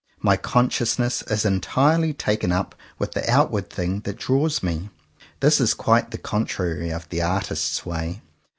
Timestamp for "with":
2.97-3.11